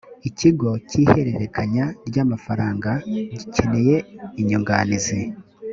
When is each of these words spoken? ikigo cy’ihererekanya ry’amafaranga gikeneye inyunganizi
ikigo 0.29 0.69
cy’ihererekanya 0.87 1.85
ry’amafaranga 2.07 2.91
gikeneye 3.37 3.95
inyunganizi 4.41 5.19